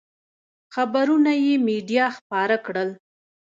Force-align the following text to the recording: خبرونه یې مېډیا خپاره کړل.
خبرونه 0.73 1.31
یې 1.43 1.53
مېډیا 1.65 2.05
خپاره 2.17 2.57
کړل. 2.65 2.89